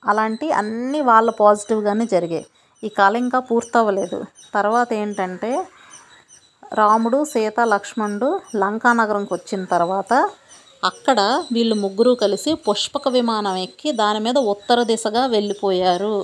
[0.05, 2.45] అలాంటి అన్నీ వాళ్ళ పాజిటివ్గానే జరిగాయి.
[2.83, 4.25] ఈ కళ ఇంకా పూర్తవ్వలేదు.
[4.53, 5.51] తర్వాత ఏంటంటే
[6.73, 10.13] రాముడు సీత లక్ష్మణుడు లంకా నగరంకి వచ్చిన తర్వాత
[10.83, 11.19] అక్కడ
[11.51, 16.15] వీళ్ళు ముగ్గురు కలిసి పుష్పక విమానం ఎక్కి దాని మీద ఉత్తర దిశగా వెళ్ళిపోయారు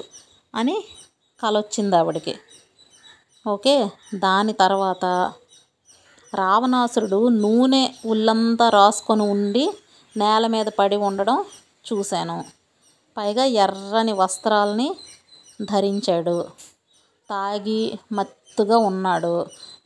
[0.56, 0.76] అని
[1.40, 2.34] కలొచ్చింది ఆవిడికి ఆవిడకి.
[3.46, 3.76] ఓకే
[4.16, 5.06] దాని తర్వాత
[6.34, 9.66] రావణాసురుడు నూనె ఉల్లంతా రాసుకొని ఉండి
[10.18, 11.46] నేల మీద పడి ఉండడం
[11.88, 12.46] చూశాను.
[13.18, 14.90] పైగా ఎర్రని వస్త్రాలని
[15.62, 16.38] ధరించాడు.
[17.30, 19.34] తాగి మత్తుగా ఉన్నాడు.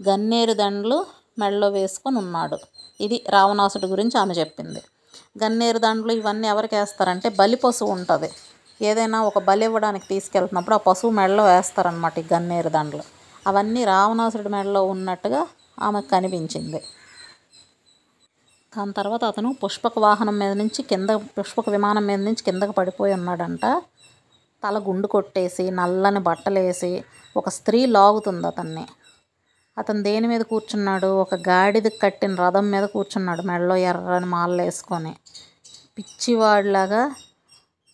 [0.07, 1.05] గన్నేరు దండలు
[1.39, 2.57] మెడలో వేసుకొని ఉన్నాడు.
[3.01, 4.81] ఇది రావణాసుడి గురించి ఆమె చెప్పింది.
[5.43, 8.29] గన్నేరు దండలు ఇవన్నీ ఎవరికి వేస్తారంటే బలి పశువు ఉంటుంది.
[8.81, 13.03] ఏదైనా ఒక బలి ఇవ్వడానికి తీసుకెళ్తున్నప్పుడు ఆ పశువు మెడలో వేస్తారనమాట ఈ గన్నేరు దండలు.
[13.47, 15.47] అవన్నీ రావణాసుడి మెడలో ఉన్నట్టుగా
[15.79, 16.81] ఆమెకు కనిపించింది.
[18.73, 23.65] దాని తర్వాత అతను పుష్పక వాహనం మీద నుంచి కింద పుష్పక విమానం మీద నుంచి కిందకు పడిపోయి ఉన్నాడంట.
[24.63, 26.91] తల గుండు కొట్టేసి నల్లని బట్టలేసి
[27.37, 28.85] ఒక స్త్రీ లాగుతుంది అతన్ని.
[29.77, 31.07] అతను దేని మీద కూర్చున్నాడు?
[31.07, 35.13] ఒక గాడిద కట్టిన రథం మీద కూర్చున్నాడు మెడలో ఎర్రని మాలలు వేసుకొని.
[35.97, 37.15] పిచ్చివాడిలాగా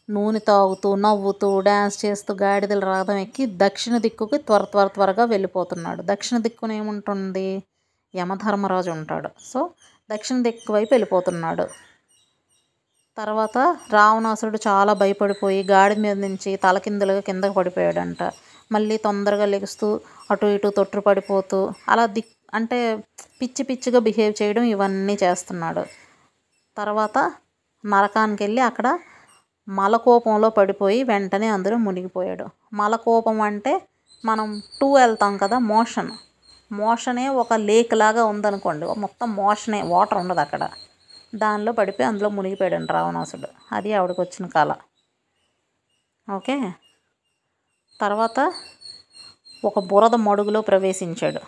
[0.09, 6.01] నూనె తాగుతూ నవ్వుతూ డ్యాన్స్ చేస్తూ గాడిదల రథం ఎక్కి దక్షిణ దిక్కుకి త్వర త్వర త్వరగా వెళ్ళిపోతున్నాడు.
[6.05, 7.63] దక్షిణ దిక్కున ఏముంటుంది?
[8.15, 9.29] యమధర్మరాజు ఉంటాడు.
[9.41, 9.69] సో
[10.11, 11.65] దక్షిణ దిక్కు వైపు వెళ్ళిపోతున్నాడు.
[13.17, 13.57] తర్వాత
[13.93, 18.23] రావణాసురుడు చాలా భయపడిపోయి గాడి మీద నుంచి తలకిందులుగా కిందకు పడిపోయాడంట.
[18.71, 19.99] మళ్ళీ తొందరగా లెగుస్తూ
[20.31, 22.77] అటు ఇటు తొట్టు పడిపోతూ అలా దిక్ అంటే
[23.41, 25.83] పిచ్చి పిచ్చిగా బిహేవ్ చేయడం ఇవన్నీ చేస్తున్నాడు.
[26.77, 27.17] తర్వాత
[27.85, 28.99] నరకానికి వెళ్ళి అక్కడ
[29.67, 32.45] మలకోపంలో పడిపోయి వెంటనే అందరూ మునిగిపోయాడు.
[32.73, 33.73] మలకోపం అంటే
[34.25, 36.11] మనం టూ వెళ్తాం కదా మోషన్.
[36.71, 40.63] మోషనే ఒక లేక్ లాగా ఉందనుకోండి మొత్తం మోషనే వాటర్ ఉండదు అక్కడ.
[41.35, 43.47] దానిలో పడిపోయి అందులో మునిగిపోయాడు రావణాసుడు.
[43.71, 44.71] అది ఆవిడకి వచ్చిన కళ
[46.27, 46.55] ఓకే?
[48.01, 48.53] తర్వాత
[49.65, 51.39] ఒక బురద మడుగులో ప్రవేశించాడు.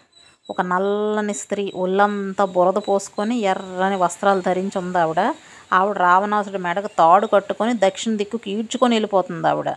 [0.49, 5.33] ఒక నల్లని స్త్రీ ఒళ్ళంతా బురద పోసుకొని ఎర్రని వస్త్రాలు ధరించి ఉంది ఆవిడ.
[5.73, 9.69] ఆవిడ రావణాసుడి మెడకు తాడు కట్టుకొని దక్షిణ దిక్కుకి ఈడ్చుకొని వెళ్ళిపోతుంది ఆవిడ.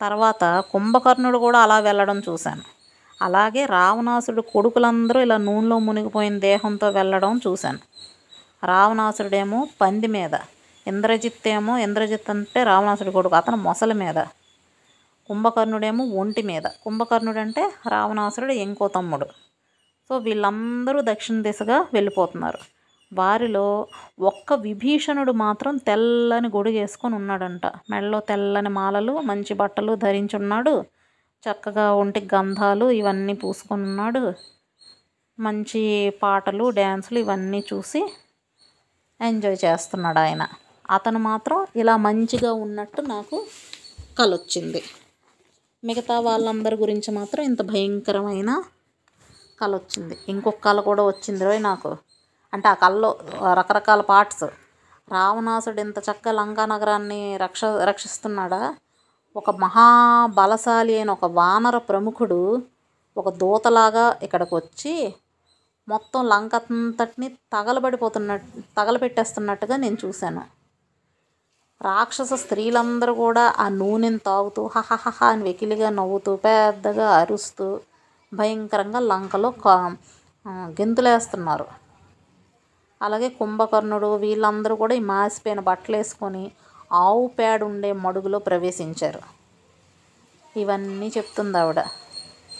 [0.00, 2.62] తర్వాత కుంభకర్ణుడు కూడా అలా వెళ్ళడం చూశాను.
[3.22, 7.78] అలాగే రావణాసుడు కొడుకులందరూ ఇలా నూనెలో మునిగిపోయిన దేహంతో వెళ్ళడం చూశాను.
[8.66, 10.34] రావణాసుడేమో పంది మీద.
[10.86, 14.18] ఇంద్రజిత్ ఏమో ఇంద్రజిత్ అంటే రావణాసుడి కొడుకు అతను మొసలి మీద.
[15.28, 16.62] కుంభకర్ణుడేమో ఒంటి మీద.
[16.84, 19.26] కుంభకర్ణుడు అంటే రావణాసురుడు ఇంకో తమ్ముడు.
[20.08, 22.58] సో వీళ్ళందరూ దక్షిణ దిశగా వెళ్ళిపోతున్నారు.
[23.14, 23.86] వారిలో
[24.20, 27.66] ఒక్క విభీషణుడు మాత్రం తెల్లని గొడుగేసుకొని ఉన్నాడంట.
[27.66, 30.84] మెడలో తెల్లని మాలలు మంచి బట్టలు ధరించి ఉన్నాడు.
[31.44, 34.32] చక్కగా ఒంటికి గంధాలు ఇవన్నీ పూసుకొని ఉన్నాడు.
[35.40, 38.02] మంచి పాటలు డ్యాన్సులు ఇవన్నీ చూసి
[39.20, 40.48] ఎంజాయ్ చేస్తున్నాడు ఆయన.
[40.90, 43.46] అతను మాత్రం ఇలా మంచిగా ఉన్నట్టు నాకు
[44.18, 44.82] కలొచ్చింది.
[45.84, 48.62] మిగతా వాళ్ళందరి గురించి మాత్రం ఇంత భయంకరమైన
[49.60, 51.96] కళ వచ్చింది ఇంకొక కళ కూడా వచ్చింది రోయ్ నాకు.
[52.54, 53.18] అంటే ఆ కళలో
[53.52, 54.44] రకరకాల పార్ట్స్.
[55.12, 58.74] రావణాసుడు ఇంత చక్కగా లంకా నగరాన్ని రక్ష రక్షిస్తున్నాడా?
[59.36, 62.62] ఒక మహాబలశాలి అయిన ఒక వానర ప్రముఖుడు
[63.16, 65.14] ఒక దూతలాగా ఇక్కడికి వచ్చి
[65.88, 70.63] మొత్తం లంక అంతటిని తగలబడిపోతున్నట్టు తగలబెట్టేస్తున్నట్టుగా నేను చూశాను.
[71.84, 77.66] రాక్షస స్త్రీలందరూ కూడా ఆ నూనెని తాగుతూ హహహహ అని వెకిలిగా నవ్వుతూ పెద్దగా అరుస్తూ
[78.32, 79.74] భయంకరంగా లంకలో కా
[80.78, 81.66] గెంతులేస్తున్నారు.
[83.00, 86.44] అలాగే కుంభకర్ణుడు వీళ్ళందరూ కూడా ఈ మాసిపోయిన బట్టలు వేసుకొని
[87.04, 89.20] ఆవు పేడ ఉండే మడుగులో ప్రవేశించారు.
[90.56, 91.80] ఇవన్నీ చెప్తుంది ఆవిడ.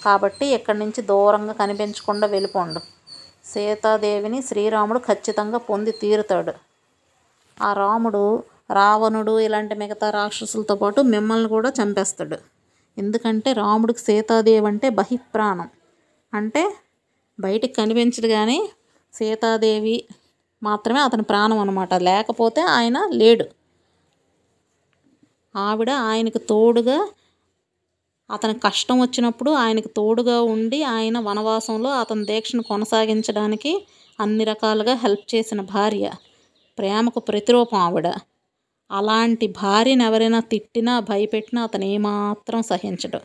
[0.04, 2.80] కాబట్టి ఇక్కడి నుంచి దూరంగా కనిపించకుండా వెళ్ళిపోండు.
[3.52, 6.52] సీతాదేవిని శ్రీరాముడు ఖచ్చితంగా పొంది తీరుతాడు.
[7.56, 8.22] ఆ రాముడు
[8.70, 12.38] రావణుడు ఇలాంటి మిగతా రాక్షసులతో పాటు మిమ్మల్ని కూడా చంపేస్తాడు.
[12.98, 15.68] ఎందుకంటే రాముడికి సీతాదేవి అంటే బహిప్రాణం.
[16.34, 16.74] అంటే
[17.40, 18.68] బయటికి కనిపించదు కానీ
[19.14, 20.04] సీతాదేవి
[20.62, 23.44] మాత్రమే అతని ప్రాణం అనమాట లేకపోతే ఆయన లేడు.
[25.56, 27.08] ఆవిడ ఆయనకు తోడుగా
[28.30, 33.86] అతనికి కష్టం వచ్చినప్పుడు ఆయనకు తోడుగా ఉండి ఆయన వనవాసంలో అతని దీక్షను కొనసాగించడానికి
[34.20, 36.12] అన్ని రకాలుగా హెల్ప్ చేసిన భార్య.
[36.78, 38.08] ప్రేమకు ప్రతిరూపం ఆవిడ.
[38.90, 43.20] అలాంటి భార్యను ఎవరైనా తిట్టినా భయపెట్టినా అతను ఏమాత్రం సహించడు.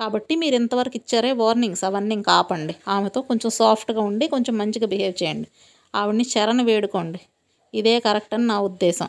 [0.00, 1.84] కాబట్టి మీరు ఇంతవరకు ఇచ్చారే వార్నింగ్స్.
[1.84, 2.74] అవన్నీ ఇంకా ఆపండి.
[2.88, 5.48] ఆమెతో కొంచెం సాఫ్ట్గా ఉండి కొంచెం మంచిగా బిహేవ్ చేయండి.
[5.94, 7.20] ఆవిడని శరణ వేడుకోండి.
[7.74, 9.08] ఇదే కరెక్ట్ అని నా ఉద్దేశం.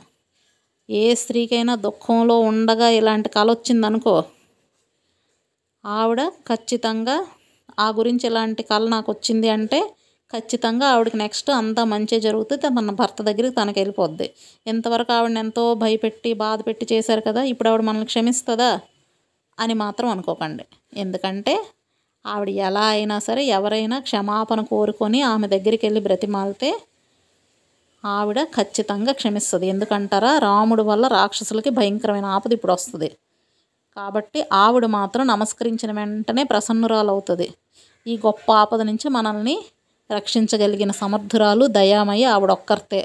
[0.90, 4.16] ఏ స్త్రీకైనా దుఃఖంలో ఉండగా ఇలాంటి కళ వచ్చిందనుకో
[5.84, 7.16] ఆవిడ ఖచ్చితంగా
[7.80, 9.80] ఆ గురించి ఇలాంటి కళ నాకు వచ్చింది అంటే
[10.36, 12.70] ఖచ్చితంగా ఆవిడకి నెక్స్ట్ అంతా మంచి జరుగుతుంది.
[12.78, 14.28] మన భర్త దగ్గరికి తనకి వెళ్ళిపోద్ది.
[14.68, 18.72] ఇంతవరకు ఆవిడని ఎంతో భయపెట్టి బాధ పెట్టి చేశారు కదా ఇప్పుడు ఆవిడ మనల్ని క్షమిస్తుందా
[19.58, 20.66] అని మాత్రం అనుకోకండి.
[21.04, 21.54] ఎందుకంటే
[22.26, 26.70] ఆవిడ ఎలా అయినా సరే ఎవరైనా క్షమాపణ కోరుకొని ఆమె దగ్గరికి వెళ్ళి బ్రతిమాలితే
[28.04, 29.66] ఆవిడ ఖచ్చితంగా క్షమిస్తుంది.
[29.74, 30.32] ఎందుకంటారా?
[30.38, 33.10] రాముడు వల్ల రాక్షసులకి భయంకరమైన ఆపద ఇప్పుడు వస్తుంది.
[33.98, 37.48] కాబట్టి ఆవిడ మాత్రం నమస్కరించిన వెంటనే ప్రసన్నురాలవుతుంది.
[38.08, 39.56] ఈ గొప్ప ఆపద నుంచి మనల్ని
[40.12, 43.02] రక్షించగలిగిన సమర్థురాలు దయామయ్య ఆవిడ ఒక్కరితే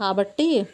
[0.00, 0.66] కాబట్టి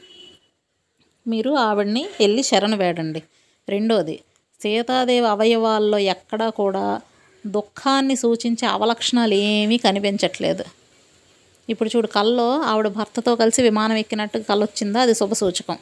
[1.29, 3.23] మీరు ఆవిడ్ని వెళ్ళి శరణు వేడండి.
[3.69, 4.21] రెండోది
[4.61, 7.01] సీతాదేవి అవయవాల్లో ఎక్కడా కూడా
[7.47, 10.65] దుఃఖాన్ని సూచించే అవలక్షణాలు ఏమీ కనిపించట్లేదు.
[11.69, 15.79] ఇప్పుడు చూడు కల్లో ఆవిడ భర్తతో కలిసి విమానం ఎక్కినట్టు కళ వచ్చిందా అది శుభ సూచకం.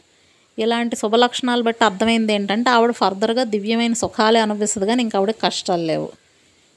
[0.59, 5.83] ఇలాంటి శుభ లక్షణాలు బట్టి అర్థమైంది ఏంటంటే ఆవిడ ఫర్దర్గా దివ్యమైన సుఖాలే అనుభవిస్తుంది కానీ ఇంకా ఆవిడ కష్టాలు
[5.83, 6.09] లేవు.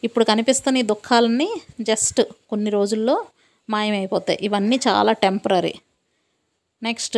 [0.04, 1.50] ఇప్పుడు కనిపిస్తున్న ఈ దుఃఖాలన్నీ
[1.82, 3.26] జస్ట్ కొన్ని రోజుల్లో
[3.70, 4.40] మాయమైపోతాయి.
[4.42, 5.74] ఇవన్నీ చాలా టెంపరీ
[6.84, 7.18] నెక్స్ట్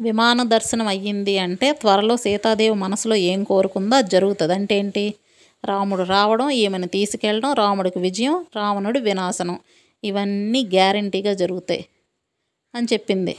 [0.00, 4.52] విమాన దర్శనం అయ్యింది అంటే త్వరలో సీతాదేవి మనసులో ఏం కోరుకుందో అది జరుగుతుంది.
[4.52, 5.14] అంటే ఏంటి?
[5.64, 9.58] రాముడు రావడం ఈమెను తీసుకెళ్ళడం రాముడికి విజయం రావణుడి వినాశనం.
[10.04, 11.84] ఇవన్నీ గ్యారంటీగా జరుగుతాయి
[12.74, 13.36] అని చెప్పింది.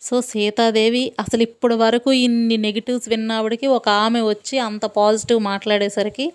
[0.00, 6.32] సో సీతాదేవి అసలు ఇప్పటి వరకు ఇన్ని నెగిటివ్స్ విన్నావిడికి ఒక ఆమె వచ్చి అంత పాజిటివ్ మాట్లాడేసరికి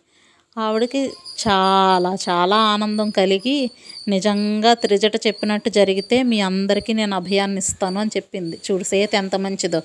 [0.58, 1.14] ఆవిడకి
[1.48, 3.72] చాలా చాలా ఆనందం కలిగి
[4.08, 8.62] నిజంగా త్రిజట చెప్పినట్టు జరిగితే మీ అందరికీ నేను అభయాన్ని ఇస్తాను అని చెప్పింది.
[8.66, 9.82] చూడు సీత ఎంత మంచిదో.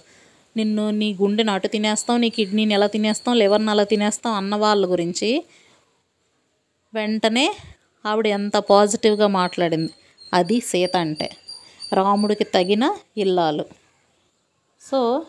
[0.57, 5.44] నిన్ను నీ గుండెని అటు తినేస్తాం నీ కిడ్నీని ఎలా తినేస్తాం లివర్ని ఎలా తినేస్తాం అన్న వాళ్ళ గురించి
[6.94, 7.57] వెంటనే
[8.07, 9.92] ఆవిడ ఎంత పాజిటివ్గా మాట్లాడింది.
[10.35, 11.31] అది సీత అంటే.
[11.92, 13.64] రాముడికి తగిన ఇల్లాలు.
[14.81, 15.22] సో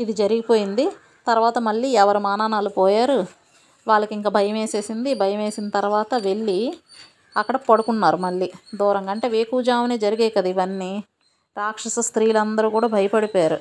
[0.00, 0.88] ఇది జరిగిపోయింది.
[1.26, 3.39] తర్వాత మళ్ళీ ఎవరి మానానాలు పోయారు?
[3.86, 6.58] వాళ్ళకి ఇంకా భయం వేసేసింది భయం వేసిన తర్వాత వెళ్ళి
[7.36, 9.10] అక్కడ పడుకున్నారు మళ్ళీ దూరంగా.
[9.10, 10.92] అంటే వేకుజామునే జరిగాయి కదా ఇవన్నీ.
[11.56, 13.58] రాక్షస స్త్రీలందరూ కూడా భయపడిపోయారు.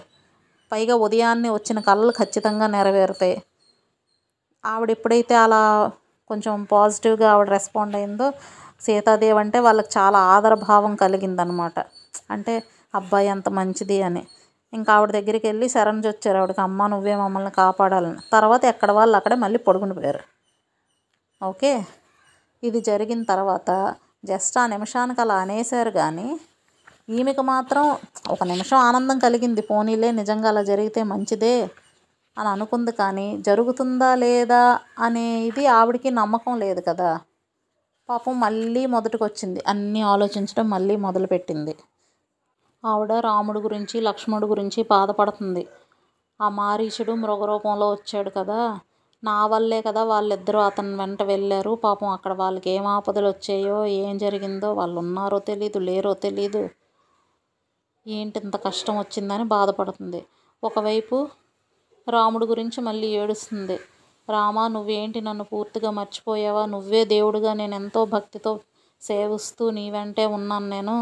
[0.71, 3.37] పైగా ఉదయాన్నే వచ్చిన కళలు ఖచ్చితంగా నెరవేరుతాయి.
[4.63, 5.61] ఆవిడ ఎప్పుడైతే అలా
[6.29, 8.27] కొంచెం పాజిటివ్గా ఆవిడ రెస్పాండ్ అయిందో
[8.81, 11.79] సీతాదేవి అంటే వాళ్ళకి చాలా ఆదరభావం కలిగిందనమాట.
[12.31, 14.23] అంటే అబ్బాయి అంత మంచిది అని.
[14.73, 18.19] ఇంకా ఆవిడ దగ్గరికి వెళ్ళి శరణ్ వచ్చారు ఆవిడకి అమ్మ నువ్వే మమ్మల్ని కాపాడాలని.
[18.31, 20.21] తర్వాత ఎక్కడ వాళ్ళు అక్కడే మళ్ళీ పడుకుని పోయారు.
[21.41, 21.71] ఓకే?
[22.63, 23.69] ఇది జరిగిన తర్వాత
[24.25, 26.27] జస్ట్ ఆ నిమిషానికి అలా అనేశారు కానీ
[27.09, 27.85] ఈమెకు మాత్రం
[28.29, 29.61] ఒక నిమిషం ఆనందం కలిగింది.
[29.61, 31.55] పోనీలే నిజంగా అలా జరిగితే మంచిదే
[32.37, 34.61] అని అనుకుంది కానీ జరుగుతుందా లేదా
[34.99, 37.09] అనేది ఆవిడకి నమ్మకం లేదు కదా.
[38.09, 41.73] పాపం మళ్ళీ మొదటికి వచ్చింది అన్నీ ఆలోచించడం మళ్ళీ మొదలుపెట్టింది.
[42.83, 45.63] ఆవిడ రాముడు గురించి లక్ష్మణుడు గురించి బాధపడుతుంది.
[46.39, 48.59] ఆ మారీచుడు మృగరూపంలో వచ్చాడు కదా.
[49.23, 51.75] నా వల్లే కదా వాళ్ళిద్దరూ అతని వెంట వెళ్ళారు.
[51.75, 56.61] పాపం అక్కడ వాళ్ళకి ఏం ఆపదలు వచ్చాయో ఏం జరిగిందో వాళ్ళు ఉన్నారో తెలీదు లేరో తెలీదు.
[58.05, 60.21] ఏంటి ఇంత కష్టం వచ్చిందని బాధపడుతుంది.
[60.63, 61.17] ఒకవైపు
[62.07, 63.77] రాముడి గురించి మళ్ళీ ఏడుస్తుంది.
[64.29, 66.65] రామా నువ్వేంటి నన్ను పూర్తిగా మర్చిపోయావా?
[66.65, 68.51] నువ్వే దేవుడిగా నేను ఎంతో భక్తితో
[69.01, 70.95] సేవిస్తూ నీ వెంటే ఉన్నాను నేను.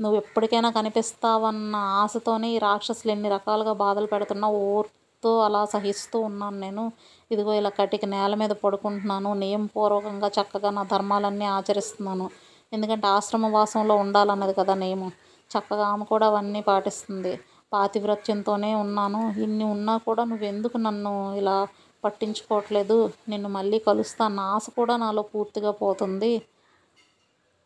[0.00, 6.92] నువ్వు ఎప్పటికైనా కనిపిస్తావన్న ఆశతోనే ఈ రాక్షసులు ఎన్ని రకాలుగా బాధలు పెడుతున్నా ఓర్తో అలా సహిస్తూ ఉన్నాను నేను.
[7.30, 9.34] ఇదిగో ఇలా కటిక నేల మీద పడుకుంటున్నాను.
[9.34, 12.30] నియమపూర్వకంగా చక్కగా నా ధర్మాలన్నీ ఆచరిస్తున్నాను.
[12.72, 15.12] ఎందుకంటే ఆశ్రమ వాసంలో ఉండాలన్నది కదా నియమం.
[15.50, 17.40] చక్కగా ఆమె కూడా అవన్నీ పాటిస్తుంది.
[17.72, 19.40] పాతివ్రత్యంతోనే ఉన్నాను.
[19.40, 21.56] ఇన్ని ఉన్నా కూడా నువ్వెందుకు నన్ను ఇలా
[22.04, 23.10] పట్టించుకోవట్లేదు?
[23.28, 24.40] నిన్ను మళ్ళీ కలుస్తాను.
[24.40, 26.32] ఆశ కూడా నాలో పూర్తిగా పోతుంది.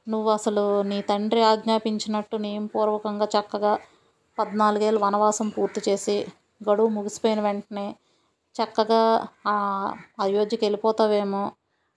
[0.09, 3.73] నువ్వు అసలు నీ తండ్రి ఆజ్ఞాపించినట్టు నియమపూర్వకంగా చక్కగా
[4.38, 6.16] పద్నాలుగేళ్ళు వనవాసం పూర్తి చేసి
[6.68, 7.87] గడువు ముగిసిపోయిన వెంటనే
[8.55, 9.01] చక్కగా
[10.21, 11.42] అయోధ్యకి వెళ్ళిపోతావేమో.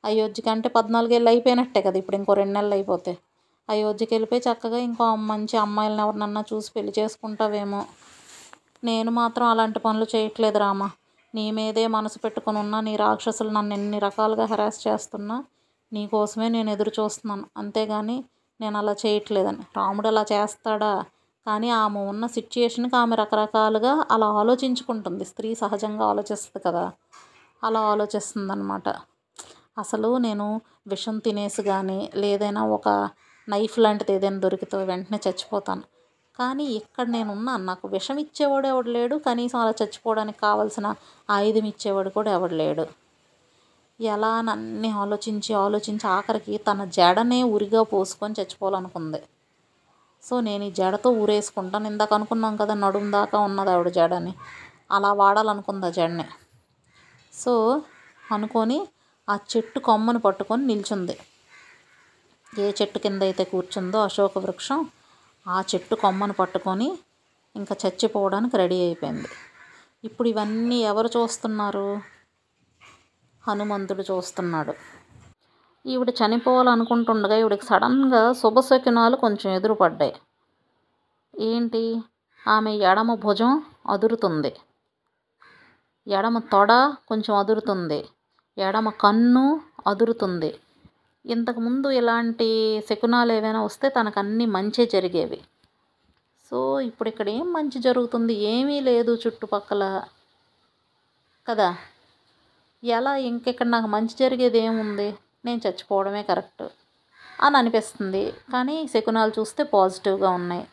[0.04, 3.13] అయోధ్యకి అంటే పద్నాలుగేళ్ళు అయిపోయినట్టే కదా ఇప్పుడు ఇంకో రెండు నెలలు అయిపోతే.
[3.69, 7.82] అయోధ్యకి వెళ్ళిపోయి చక్కగా ఇంకో మంచి అమ్మాయిలను ఎవరినన్నా చూసి పెళ్ళి చేసుకుంటావేమో.
[8.84, 10.88] నేను మాత్రం అలాంటి పనులు చేయట్లేదు రామా.
[11.34, 15.36] నీ మీదే మనసు పెట్టుకొని ఉన్నా నీ రాక్షసులు నన్ను ఎన్ని రకాలుగా హెరాస్ చేస్తున్నా
[15.93, 17.45] నీకోసమే నేను ఎదురు చూస్తున్నాను.
[17.58, 18.23] అంతేగాని
[18.62, 19.58] నేను అలా చేయట్లేదని.
[19.77, 21.06] రాముడు అలా చేస్తాడా?
[21.45, 25.25] కానీ ఆమె ఉన్న సిచ్యుయేషన్కి ఆమె రకరకాలుగా అలా ఆలోచించుకుంటుంది.
[25.25, 26.91] స్త్రీ సహజంగా ఆలోచిస్తుంది కదా?
[27.63, 28.89] అలా ఆలోచిస్తుందన్నమాట.
[29.77, 33.10] అసలు నేను విషం తినేసి కానీ లేదైనా ఒక
[33.49, 35.82] నైఫ్ లాంటిది ఏదైనా దొరికితే వెంటనే చచ్చిపోతాను.
[36.39, 37.63] కానీ ఇక్కడ నేనున్నాను.
[37.63, 39.15] నాకు విషం ఇచ్చేవాడు ఎవడు లేడు.
[39.15, 40.95] కనీసం అలా చచ్చిపోవడానికి కావాల్సిన
[41.30, 42.88] ఆయుధం ఇచ్చేవాడు కూడా ఎవడు లేడు.
[44.02, 49.22] ఎలా అని అన్నీ ఆలోచించి ఆలోచించి ఆఖరికి తన జడనే ఉరిగా పోసుకొని చచ్చిపోవాలనుకుంది.
[50.24, 54.34] సో నేను ఈ జడతో ఊరేసుకుంటాను ఇందాక అనుకున్నాం కదా నడుము దాకా ఉన్నది ఆవిడ జడని.
[54.92, 56.26] అలా వాడాలనుకుంది ఆ జడని.
[57.34, 57.82] సో
[58.32, 58.88] అనుకొని
[59.30, 61.18] ఆ చెట్టు కొమ్మను పట్టుకొని నిల్చుంది.
[62.60, 64.90] ఏ చెట్టు కింద అయితే కూర్చుందో అశోక వృక్షం
[65.48, 66.98] ఆ చెట్టు కొమ్మను పట్టుకొని
[67.56, 69.30] ఇంకా చచ్చిపోవడానికి రెడీ అయిపోయింది.
[70.04, 72.02] ఇప్పుడు ఇవన్నీ ఎవరు చూస్తున్నారు?
[73.47, 74.73] హనుమంతుడు చూస్తున్నాడు.
[75.86, 80.15] ఈవిడ చనిపోవాలనుకుంటుండగా ఈవిడకి సడన్గా శుభశకునాలు కొంచెం ఎదురుపడ్డాయి.
[81.39, 82.01] ఏంటి?
[82.47, 84.56] ఆమె ఎడమ భుజం అదురుతుంది.
[86.08, 86.71] ఎడమ తొడ
[87.08, 88.08] కొంచెం అదురుతుంది.
[88.58, 90.60] ఎడమ కన్ను అదురుతుంది.
[91.25, 95.41] ఇంతకుముందు ఇలాంటి శకునాలు ఏవైనా వస్తే తనకు అన్నీ మంచి జరిగేవి.
[96.49, 98.34] సో ఇప్పుడు ఇక్కడ ఏం మంచి జరుగుతుంది?
[98.34, 100.04] ఏమీ లేదు చుట్టుపక్కల.
[101.49, 101.75] కదా?
[102.84, 105.13] ఎలా ఇంకెక్కడ నాకు మంచి జరిగేది ఏముంది?
[105.46, 106.63] నేను చచ్చిపోవడమే కరెక్ట్
[107.41, 108.32] అని అనిపిస్తుంది.
[108.54, 110.67] కానీ శకునాలు చూస్తే పాజిటివ్గా ఉన్నాయి.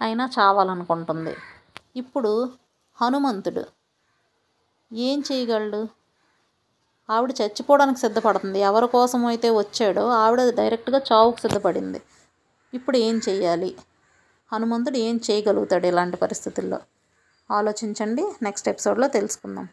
[0.00, 1.36] అయినా చావాలనుకుంటుంది.
[1.96, 2.50] ఇప్పుడు
[3.02, 3.64] హనుమంతుడు
[4.92, 5.88] ఏం చేయగలడు?
[7.10, 8.58] ఆవిడ చచ్చిపోవడానికి సిద్ధపడుతుంది.
[8.60, 12.02] ఎవరి కోసం అయితే వచ్చాడో ఆవిడ డైరెక్ట్గా చావుకు సిద్ధపడింది.
[12.74, 13.76] ఇప్పుడు ఏం చేయాలి
[14.52, 16.80] హనుమంతుడు ఏం చేయగలుగుతాడు ఇలాంటి పరిస్థితుల్లో?
[17.50, 18.24] ఆలోచించండి.
[18.42, 19.68] నెక్స్ట్ ఎపిసోడ్లో తెలుసుకుందాం.